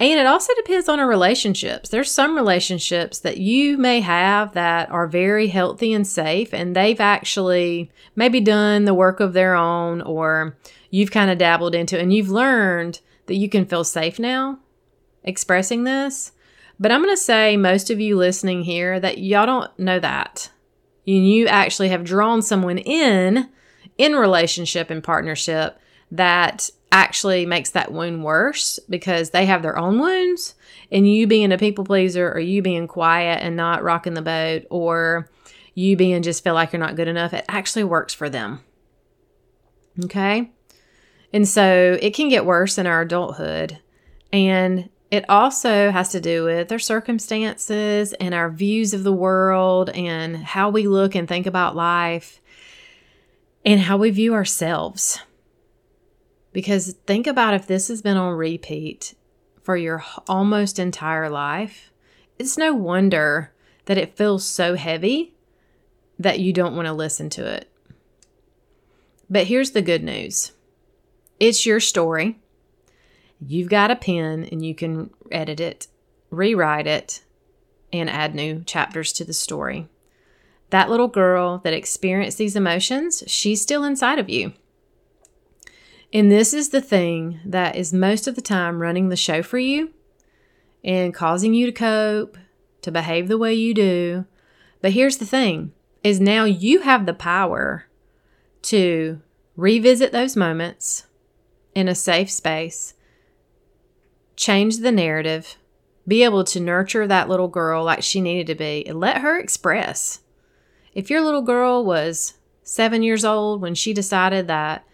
And 0.00 0.18
it 0.18 0.26
also 0.26 0.52
depends 0.56 0.88
on 0.88 0.98
our 0.98 1.06
relationships. 1.06 1.88
There's 1.88 2.10
some 2.10 2.34
relationships 2.34 3.20
that 3.20 3.38
you 3.38 3.78
may 3.78 4.00
have 4.00 4.52
that 4.54 4.90
are 4.90 5.06
very 5.06 5.46
healthy 5.46 5.92
and 5.92 6.04
safe, 6.04 6.52
and 6.52 6.74
they've 6.74 7.00
actually 7.00 7.92
maybe 8.16 8.40
done 8.40 8.86
the 8.86 8.94
work 8.94 9.20
of 9.20 9.34
their 9.34 9.54
own, 9.54 10.02
or 10.02 10.56
you've 10.94 11.10
kind 11.10 11.28
of 11.28 11.38
dabbled 11.38 11.74
into, 11.74 11.98
and 11.98 12.12
you've 12.12 12.30
learned 12.30 13.00
that 13.26 13.34
you 13.34 13.48
can 13.48 13.64
feel 13.64 13.82
safe 13.82 14.20
now 14.20 14.60
expressing 15.24 15.82
this. 15.82 16.30
But 16.78 16.92
I'm 16.92 17.02
going 17.02 17.12
to 17.12 17.20
say, 17.20 17.56
most 17.56 17.90
of 17.90 17.98
you 17.98 18.16
listening 18.16 18.62
here, 18.62 19.00
that 19.00 19.18
y'all 19.18 19.44
don't 19.44 19.76
know 19.76 19.98
that. 19.98 20.52
You 21.04 21.48
actually 21.48 21.88
have 21.88 22.04
drawn 22.04 22.42
someone 22.42 22.78
in 22.78 23.50
in 23.98 24.12
relationship 24.14 24.88
and 24.88 25.02
partnership 25.02 25.78
that 26.12 26.70
actually 26.92 27.44
makes 27.44 27.70
that 27.70 27.90
wound 27.90 28.22
worse 28.22 28.78
because 28.88 29.30
they 29.30 29.46
have 29.46 29.62
their 29.62 29.76
own 29.76 29.98
wounds 29.98 30.54
and 30.92 31.12
you 31.12 31.26
being 31.26 31.50
a 31.50 31.58
people 31.58 31.84
pleaser 31.84 32.30
or 32.30 32.38
you 32.38 32.62
being 32.62 32.86
quiet 32.86 33.42
and 33.42 33.56
not 33.56 33.82
rocking 33.82 34.14
the 34.14 34.22
boat 34.22 34.62
or 34.70 35.28
you 35.74 35.96
being 35.96 36.22
just 36.22 36.44
feel 36.44 36.54
like 36.54 36.72
you're 36.72 36.80
not 36.80 36.96
good 36.96 37.08
enough 37.08 37.32
it 37.32 37.44
actually 37.48 37.84
works 37.84 38.14
for 38.14 38.30
them 38.30 38.60
okay 40.04 40.50
and 41.34 41.46
so 41.46 41.98
it 42.00 42.14
can 42.14 42.30
get 42.30 42.46
worse 42.46 42.78
in 42.78 42.86
our 42.86 43.02
adulthood 43.02 43.78
and 44.32 44.88
it 45.10 45.28
also 45.28 45.90
has 45.90 46.08
to 46.08 46.20
do 46.20 46.44
with 46.44 46.72
our 46.72 46.78
circumstances 46.78 48.12
and 48.14 48.34
our 48.34 48.50
views 48.50 48.94
of 48.94 49.04
the 49.04 49.12
world 49.12 49.90
and 49.90 50.36
how 50.36 50.70
we 50.70 50.88
look 50.88 51.14
and 51.14 51.28
think 51.28 51.46
about 51.46 51.76
life 51.76 52.40
and 53.64 53.80
how 53.80 53.96
we 53.96 54.10
view 54.10 54.34
ourselves. 54.34 55.20
Because 56.52 56.94
think 57.06 57.28
about 57.28 57.54
if 57.54 57.66
this 57.66 57.86
has 57.86 58.02
been 58.02 58.16
on 58.16 58.34
repeat 58.34 59.14
for 59.62 59.76
your 59.76 60.04
almost 60.26 60.80
entire 60.80 61.30
life, 61.30 61.92
it's 62.36 62.58
no 62.58 62.74
wonder 62.74 63.52
that 63.84 63.98
it 63.98 64.16
feels 64.16 64.44
so 64.44 64.74
heavy 64.74 65.34
that 66.18 66.40
you 66.40 66.52
don't 66.52 66.74
want 66.74 66.86
to 66.86 66.92
listen 66.92 67.30
to 67.30 67.46
it. 67.46 67.70
But 69.30 69.46
here's 69.46 69.70
the 69.70 69.82
good 69.82 70.02
news 70.02 70.50
it's 71.40 71.66
your 71.66 71.80
story. 71.80 72.38
You've 73.40 73.68
got 73.68 73.90
a 73.90 73.96
pen 73.96 74.48
and 74.50 74.64
you 74.64 74.74
can 74.74 75.10
edit 75.30 75.60
it, 75.60 75.88
rewrite 76.30 76.86
it, 76.86 77.22
and 77.92 78.08
add 78.08 78.34
new 78.34 78.62
chapters 78.64 79.12
to 79.14 79.24
the 79.24 79.32
story. 79.32 79.88
That 80.70 80.90
little 80.90 81.08
girl 81.08 81.58
that 81.58 81.72
experienced 81.72 82.38
these 82.38 82.56
emotions, 82.56 83.22
she's 83.26 83.60
still 83.60 83.84
inside 83.84 84.18
of 84.18 84.30
you. 84.30 84.52
And 86.12 86.30
this 86.30 86.54
is 86.54 86.70
the 86.70 86.80
thing 86.80 87.40
that 87.44 87.76
is 87.76 87.92
most 87.92 88.26
of 88.26 88.36
the 88.36 88.40
time 88.40 88.80
running 88.80 89.08
the 89.08 89.16
show 89.16 89.42
for 89.42 89.58
you 89.58 89.92
and 90.82 91.12
causing 91.12 91.54
you 91.54 91.66
to 91.66 91.72
cope, 91.72 92.38
to 92.82 92.92
behave 92.92 93.28
the 93.28 93.38
way 93.38 93.54
you 93.54 93.74
do. 93.74 94.24
But 94.80 94.92
here's 94.92 95.18
the 95.18 95.26
thing 95.26 95.72
is 96.02 96.20
now 96.20 96.44
you 96.44 96.80
have 96.80 97.06
the 97.06 97.14
power 97.14 97.86
to 98.62 99.20
revisit 99.56 100.12
those 100.12 100.36
moments 100.36 101.06
in 101.74 101.88
a 101.88 101.94
safe 101.94 102.30
space, 102.30 102.94
change 104.36 104.78
the 104.78 104.92
narrative, 104.92 105.56
be 106.06 106.22
able 106.22 106.44
to 106.44 106.60
nurture 106.60 107.06
that 107.06 107.28
little 107.28 107.48
girl 107.48 107.84
like 107.84 108.02
she 108.02 108.20
needed 108.20 108.46
to 108.46 108.54
be, 108.54 108.86
and 108.86 109.00
let 109.00 109.18
her 109.18 109.38
express. 109.38 110.20
If 110.94 111.10
your 111.10 111.20
little 111.22 111.42
girl 111.42 111.84
was 111.84 112.34
seven 112.62 113.02
years 113.02 113.24
old 113.24 113.60
when 113.60 113.74
she 113.74 113.92
decided 113.92 114.46
that 114.48 114.84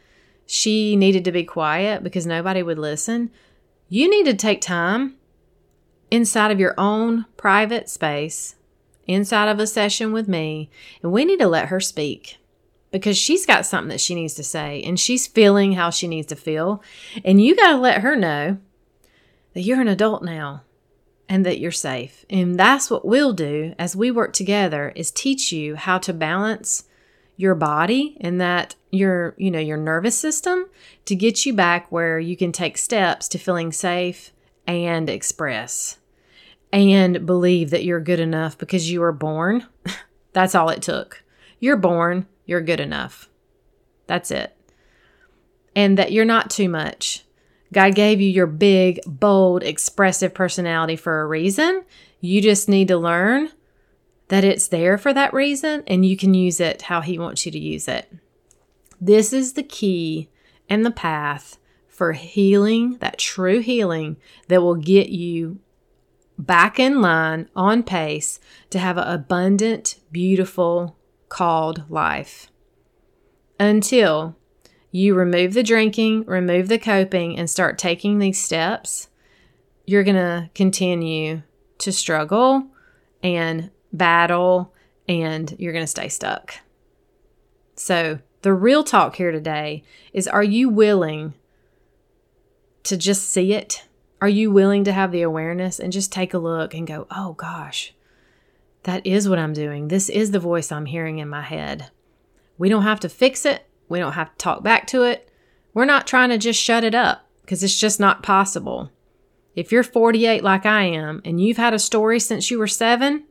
she 0.46 0.96
needed 0.96 1.24
to 1.24 1.32
be 1.32 1.44
quiet 1.44 2.02
because 2.02 2.26
nobody 2.26 2.62
would 2.62 2.78
listen, 2.78 3.30
you 3.88 4.08
need 4.08 4.24
to 4.24 4.34
take 4.34 4.60
time 4.60 5.16
inside 6.10 6.50
of 6.50 6.58
your 6.58 6.74
own 6.78 7.26
private 7.36 7.88
space, 7.88 8.56
inside 9.06 9.48
of 9.48 9.58
a 9.58 9.66
session 9.66 10.12
with 10.12 10.28
me, 10.28 10.70
and 11.02 11.12
we 11.12 11.24
need 11.24 11.38
to 11.38 11.48
let 11.48 11.68
her 11.68 11.80
speak 11.80 12.39
because 12.90 13.16
she's 13.16 13.46
got 13.46 13.66
something 13.66 13.88
that 13.88 14.00
she 14.00 14.14
needs 14.14 14.34
to 14.34 14.44
say 14.44 14.82
and 14.82 14.98
she's 14.98 15.26
feeling 15.26 15.72
how 15.72 15.90
she 15.90 16.08
needs 16.08 16.26
to 16.28 16.36
feel. 16.36 16.82
And 17.24 17.42
you 17.42 17.56
got 17.56 17.70
to 17.70 17.76
let 17.76 18.02
her 18.02 18.16
know 18.16 18.58
that 19.54 19.62
you're 19.62 19.80
an 19.80 19.88
adult 19.88 20.22
now 20.22 20.62
and 21.28 21.46
that 21.46 21.60
you're 21.60 21.70
safe. 21.70 22.24
And 22.28 22.58
that's 22.58 22.90
what 22.90 23.04
we'll 23.04 23.32
do 23.32 23.74
as 23.78 23.94
we 23.94 24.10
work 24.10 24.32
together 24.32 24.92
is 24.96 25.10
teach 25.10 25.52
you 25.52 25.76
how 25.76 25.98
to 25.98 26.12
balance 26.12 26.84
your 27.36 27.54
body 27.54 28.18
and 28.20 28.40
that 28.40 28.74
your, 28.90 29.34
you 29.38 29.50
know, 29.50 29.60
your 29.60 29.76
nervous 29.76 30.18
system 30.18 30.68
to 31.06 31.14
get 31.14 31.46
you 31.46 31.54
back 31.54 31.90
where 31.90 32.18
you 32.18 32.36
can 32.36 32.52
take 32.52 32.76
steps 32.76 33.28
to 33.28 33.38
feeling 33.38 33.72
safe 33.72 34.32
and 34.66 35.08
express 35.08 35.98
and 36.72 37.24
believe 37.26 37.70
that 37.70 37.84
you're 37.84 38.00
good 38.00 38.20
enough 38.20 38.58
because 38.58 38.90
you 38.90 39.00
were 39.00 39.12
born. 39.12 39.66
that's 40.32 40.54
all 40.54 40.68
it 40.68 40.82
took. 40.82 41.22
You're 41.58 41.76
born 41.76 42.26
you're 42.50 42.60
good 42.60 42.80
enough. 42.80 43.28
That's 44.08 44.32
it. 44.32 44.56
And 45.76 45.96
that 45.96 46.10
you're 46.10 46.24
not 46.24 46.50
too 46.50 46.68
much. 46.68 47.24
God 47.72 47.94
gave 47.94 48.20
you 48.20 48.28
your 48.28 48.48
big, 48.48 48.98
bold, 49.06 49.62
expressive 49.62 50.34
personality 50.34 50.96
for 50.96 51.20
a 51.20 51.26
reason. 51.26 51.84
You 52.20 52.42
just 52.42 52.68
need 52.68 52.88
to 52.88 52.98
learn 52.98 53.50
that 54.28 54.42
it's 54.42 54.66
there 54.66 54.98
for 54.98 55.14
that 55.14 55.32
reason 55.32 55.84
and 55.86 56.04
you 56.04 56.16
can 56.16 56.34
use 56.34 56.58
it 56.58 56.82
how 56.82 57.00
He 57.00 57.20
wants 57.20 57.46
you 57.46 57.52
to 57.52 57.58
use 57.58 57.86
it. 57.86 58.12
This 59.00 59.32
is 59.32 59.52
the 59.52 59.62
key 59.62 60.28
and 60.68 60.84
the 60.84 60.90
path 60.90 61.56
for 61.86 62.12
healing, 62.12 62.96
that 62.98 63.18
true 63.18 63.60
healing 63.60 64.16
that 64.48 64.60
will 64.60 64.74
get 64.74 65.10
you 65.10 65.60
back 66.36 66.80
in 66.80 67.00
line, 67.00 67.48
on 67.54 67.84
pace 67.84 68.40
to 68.70 68.78
have 68.80 68.98
an 68.98 69.06
abundant, 69.06 70.00
beautiful, 70.10 70.96
called 71.30 71.84
life. 71.88 72.50
Until 73.58 74.36
you 74.90 75.14
remove 75.14 75.54
the 75.54 75.62
drinking, 75.62 76.26
remove 76.26 76.68
the 76.68 76.78
coping, 76.78 77.38
and 77.38 77.48
start 77.48 77.78
taking 77.78 78.18
these 78.18 78.38
steps, 78.38 79.08
you're 79.86 80.04
going 80.04 80.16
to 80.16 80.50
continue 80.54 81.42
to 81.78 81.92
struggle 81.92 82.66
and 83.22 83.70
battle, 83.92 84.74
and 85.08 85.54
you're 85.58 85.72
going 85.72 85.84
to 85.84 85.86
stay 85.90 86.08
stuck. 86.08 86.54
So, 87.76 88.18
the 88.42 88.52
real 88.52 88.84
talk 88.84 89.16
here 89.16 89.32
today 89.32 89.84
is 90.12 90.26
are 90.26 90.42
you 90.42 90.68
willing 90.68 91.34
to 92.84 92.96
just 92.96 93.30
see 93.30 93.52
it? 93.52 93.84
Are 94.20 94.28
you 94.28 94.50
willing 94.50 94.84
to 94.84 94.92
have 94.92 95.12
the 95.12 95.22
awareness 95.22 95.78
and 95.78 95.92
just 95.92 96.12
take 96.12 96.34
a 96.34 96.38
look 96.38 96.74
and 96.74 96.86
go, 96.86 97.06
oh 97.10 97.34
gosh, 97.34 97.94
that 98.84 99.06
is 99.06 99.28
what 99.28 99.38
I'm 99.38 99.52
doing. 99.52 99.88
This 99.88 100.08
is 100.08 100.30
the 100.30 100.38
voice 100.38 100.72
I'm 100.72 100.86
hearing 100.86 101.18
in 101.18 101.28
my 101.28 101.42
head. 101.42 101.90
We 102.58 102.68
don't 102.68 102.82
have 102.82 103.00
to 103.00 103.08
fix 103.08 103.44
it. 103.44 103.66
We 103.88 103.98
don't 103.98 104.12
have 104.12 104.30
to 104.30 104.36
talk 104.38 104.62
back 104.62 104.86
to 104.88 105.02
it. 105.02 105.28
We're 105.74 105.84
not 105.84 106.06
trying 106.06 106.30
to 106.30 106.38
just 106.38 106.60
shut 106.60 106.84
it 106.84 106.94
up 106.94 107.26
because 107.42 107.62
it's 107.62 107.78
just 107.78 108.00
not 108.00 108.22
possible. 108.22 108.90
If 109.54 109.72
you're 109.72 109.82
48 109.82 110.42
like 110.42 110.64
I 110.64 110.84
am 110.84 111.20
and 111.24 111.40
you've 111.40 111.56
had 111.56 111.74
a 111.74 111.78
story 111.78 112.20
since 112.20 112.50
you 112.50 112.58
were 112.58 112.66
seven, 112.66 113.24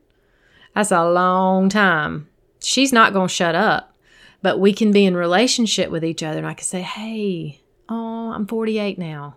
that's 0.74 0.90
a 0.90 1.08
long 1.08 1.68
time. 1.68 2.28
She's 2.62 2.92
not 2.92 3.12
going 3.12 3.28
to 3.28 3.34
shut 3.34 3.54
up, 3.54 3.96
but 4.42 4.60
we 4.60 4.72
can 4.72 4.92
be 4.92 5.04
in 5.06 5.16
relationship 5.16 5.90
with 5.90 6.04
each 6.04 6.22
other 6.22 6.38
and 6.38 6.46
I 6.46 6.54
can 6.54 6.64
say, 6.64 6.82
hey, 6.82 7.60
oh, 7.88 8.32
I'm 8.32 8.46
48 8.46 8.98
now. 8.98 9.36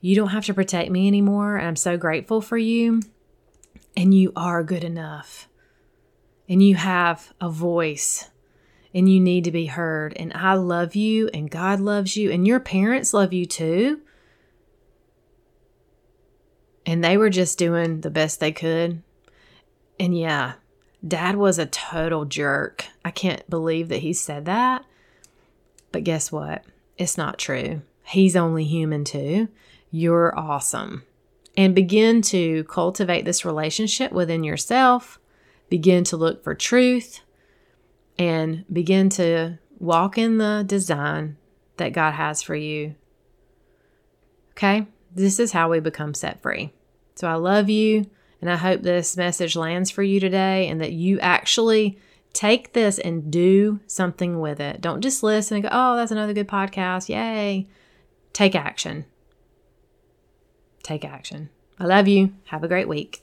You 0.00 0.16
don't 0.16 0.28
have 0.28 0.46
to 0.46 0.54
protect 0.54 0.90
me 0.90 1.06
anymore. 1.06 1.56
And 1.56 1.68
I'm 1.68 1.76
so 1.76 1.96
grateful 1.96 2.40
for 2.40 2.56
you 2.56 3.02
and 3.96 4.14
you 4.14 4.32
are 4.36 4.62
good 4.62 4.84
enough 4.84 5.48
and 6.48 6.62
you 6.62 6.76
have 6.76 7.32
a 7.40 7.50
voice 7.50 8.30
and 8.94 9.12
you 9.12 9.20
need 9.20 9.44
to 9.44 9.50
be 9.50 9.66
heard. 9.66 10.14
And 10.16 10.32
I 10.32 10.54
love 10.54 10.94
you 10.94 11.28
and 11.34 11.50
God 11.50 11.80
loves 11.80 12.16
you 12.16 12.30
and 12.30 12.46
your 12.46 12.60
parents 12.60 13.12
love 13.12 13.32
you 13.32 13.44
too. 13.44 14.00
And 16.86 17.04
they 17.04 17.18
were 17.18 17.30
just 17.30 17.58
doing 17.58 18.00
the 18.00 18.10
best 18.10 18.40
they 18.40 18.52
could. 18.52 19.02
And 20.00 20.16
yeah, 20.16 20.54
dad 21.06 21.36
was 21.36 21.58
a 21.58 21.66
total 21.66 22.24
jerk. 22.24 22.86
I 23.04 23.10
can't 23.10 23.48
believe 23.50 23.88
that 23.88 23.98
he 23.98 24.14
said 24.14 24.46
that. 24.46 24.84
But 25.92 26.04
guess 26.04 26.32
what? 26.32 26.64
It's 26.96 27.18
not 27.18 27.38
true. 27.38 27.82
He's 28.04 28.36
only 28.36 28.64
human 28.64 29.04
too. 29.04 29.48
You're 29.90 30.36
awesome 30.38 31.02
and 31.58 31.74
begin 31.74 32.22
to 32.22 32.62
cultivate 32.64 33.24
this 33.24 33.44
relationship 33.44 34.12
within 34.12 34.44
yourself. 34.44 35.18
Begin 35.68 36.04
to 36.04 36.16
look 36.16 36.44
for 36.44 36.54
truth 36.54 37.20
and 38.16 38.64
begin 38.72 39.08
to 39.08 39.58
walk 39.80 40.16
in 40.16 40.38
the 40.38 40.64
design 40.64 41.36
that 41.76 41.92
God 41.92 42.12
has 42.12 42.42
for 42.42 42.54
you. 42.54 42.94
Okay? 44.52 44.86
This 45.12 45.40
is 45.40 45.50
how 45.50 45.68
we 45.68 45.80
become 45.80 46.14
set 46.14 46.40
free. 46.40 46.72
So 47.16 47.26
I 47.26 47.34
love 47.34 47.68
you, 47.68 48.08
and 48.40 48.48
I 48.48 48.54
hope 48.54 48.82
this 48.82 49.16
message 49.16 49.56
lands 49.56 49.90
for 49.90 50.04
you 50.04 50.20
today 50.20 50.68
and 50.68 50.80
that 50.80 50.92
you 50.92 51.18
actually 51.18 51.98
take 52.32 52.72
this 52.72 53.00
and 53.00 53.32
do 53.32 53.80
something 53.88 54.38
with 54.38 54.60
it. 54.60 54.80
Don't 54.80 55.00
just 55.00 55.24
listen 55.24 55.56
and 55.56 55.64
go, 55.64 55.70
oh, 55.72 55.96
that's 55.96 56.12
another 56.12 56.34
good 56.34 56.46
podcast. 56.46 57.08
Yay. 57.08 57.66
Take 58.32 58.54
action 58.54 59.06
take 60.82 61.04
action. 61.04 61.50
I 61.78 61.84
love 61.84 62.08
you. 62.08 62.32
Have 62.46 62.64
a 62.64 62.68
great 62.68 62.88
week. 62.88 63.22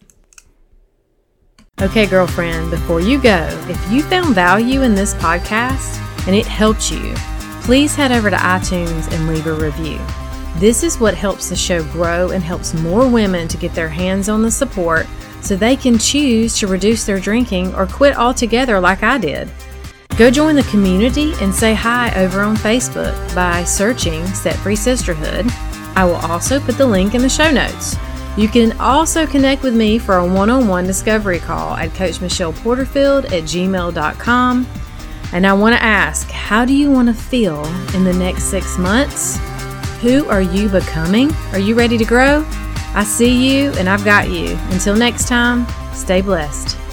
Okay, 1.82 2.06
girlfriend, 2.06 2.72
before 2.72 3.02
you 3.02 3.22
go, 3.22 3.48
if 3.68 3.92
you 3.92 4.02
found 4.02 4.34
value 4.34 4.84
in 4.84 4.96
this 4.96 5.14
podcast 5.16 5.98
and 6.26 6.34
it 6.36 6.46
helped 6.46 6.90
you, 6.90 7.14
please 7.64 7.94
head 7.96 8.14
over 8.14 8.30
to 8.30 8.36
iTunes 8.38 9.12
and 9.12 9.28
leave 9.28 9.46
a 9.46 9.54
review. 9.54 10.00
This 10.56 10.84
is 10.84 11.00
what 11.00 11.16
helps 11.16 11.50
the 11.50 11.56
show 11.56 11.84
grow 11.92 12.30
and 12.30 12.42
helps 12.42 12.74
more 12.74 13.10
women 13.10 13.50
to 13.50 13.58
get 13.58 13.74
their 13.74 13.90
hands 13.90 14.30
on 14.30 14.42
the 14.42 14.52
support 14.52 15.06
so 15.42 15.58
they 15.58 15.76
can 15.76 15.98
choose 15.98 16.58
to 16.60 16.68
reduce 16.68 17.06
their 17.06 17.20
drinking 17.20 17.76
or 17.76 17.88
quit 17.88 18.18
altogether 18.18 18.80
like 18.80 19.04
I 19.04 19.18
did. 19.18 19.52
Go 20.18 20.32
join 20.32 20.56
the 20.56 20.64
community 20.64 21.34
and 21.42 21.54
say 21.54 21.74
hi 21.74 22.10
over 22.16 22.40
on 22.40 22.56
Facebook 22.56 23.36
by 23.36 23.66
searching 23.66 24.26
Set 24.28 24.56
Free 24.56 24.78
Sisterhood 24.78 25.46
I 25.96 26.06
will 26.06 26.16
also 26.16 26.60
put 26.60 26.78
the 26.78 26.86
link 26.86 27.16
in 27.16 27.22
the 27.22 27.30
show 27.30 27.52
notes. 27.52 27.96
You 28.38 28.50
can 28.50 28.78
also 28.80 29.26
connect 29.26 29.64
with 29.64 29.74
me 29.74 29.98
for 29.98 30.18
a 30.18 30.26
one 30.28 30.50
on 30.50 30.68
one 30.68 30.86
discovery 30.86 31.40
call 31.40 31.76
at 31.76 31.94
Coach 31.94 32.20
Michelle 32.20 32.52
Porterfield 32.52 33.26
at 33.26 33.44
gmail.com. 33.44 34.68
And 35.32 35.48
I 35.48 35.54
want 35.54 35.76
to 35.76 35.82
ask, 35.82 36.30
how 36.30 36.66
do 36.66 36.74
you 36.74 36.92
want 36.92 37.08
to 37.08 37.14
feel 37.14 37.66
in 37.94 38.04
the 38.04 38.14
next 38.14 38.46
six 38.46 38.78
months? 38.78 39.38
Who 40.02 40.26
are 40.28 40.42
you 40.42 40.70
becoming? 40.70 41.32
Are 41.52 41.60
you 41.60 41.76
ready 41.76 41.98
to 41.98 42.06
grow? 42.06 42.46
I 42.94 43.04
see 43.04 43.32
you 43.32 43.72
and 43.72 43.90
I've 43.90 44.06
got 44.06 44.30
you. 44.30 44.58
Until 44.70 44.96
next 44.96 45.28
time, 45.28 45.66
stay 45.94 46.22
blessed. 46.22 46.85